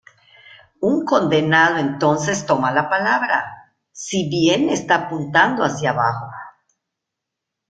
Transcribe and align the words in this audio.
Un 0.81 1.05
condenado 1.05 1.77
entonces 1.77 2.47
toma 2.47 2.71
la 2.71 2.89
palabra, 2.89 3.75
si 3.91 4.27
bien 4.29 4.71
está 4.71 4.95
apuntando 4.95 5.63
hacia 5.63 5.91
abajo. 5.91 6.25